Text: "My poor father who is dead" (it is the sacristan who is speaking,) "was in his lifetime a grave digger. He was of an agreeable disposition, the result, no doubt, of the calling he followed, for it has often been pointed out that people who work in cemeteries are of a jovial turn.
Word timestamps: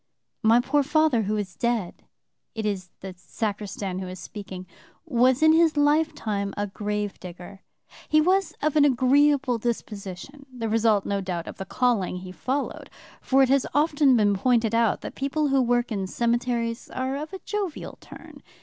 "My 0.41 0.59
poor 0.59 0.81
father 0.81 1.21
who 1.21 1.37
is 1.37 1.53
dead" 1.55 2.05
(it 2.55 2.65
is 2.65 2.89
the 3.01 3.13
sacristan 3.15 3.99
who 3.99 4.07
is 4.07 4.19
speaking,) 4.19 4.65
"was 5.05 5.43
in 5.43 5.53
his 5.53 5.77
lifetime 5.77 6.55
a 6.57 6.65
grave 6.65 7.19
digger. 7.19 7.61
He 8.09 8.19
was 8.19 8.55
of 8.63 8.75
an 8.75 8.83
agreeable 8.83 9.59
disposition, 9.59 10.47
the 10.51 10.67
result, 10.67 11.05
no 11.05 11.21
doubt, 11.21 11.45
of 11.45 11.57
the 11.57 11.65
calling 11.65 12.15
he 12.17 12.31
followed, 12.31 12.89
for 13.21 13.43
it 13.43 13.49
has 13.49 13.67
often 13.75 14.17
been 14.17 14.33
pointed 14.33 14.73
out 14.73 15.01
that 15.01 15.13
people 15.13 15.49
who 15.49 15.61
work 15.61 15.91
in 15.91 16.07
cemeteries 16.07 16.89
are 16.89 17.15
of 17.15 17.31
a 17.31 17.37
jovial 17.45 17.99
turn. 18.01 18.41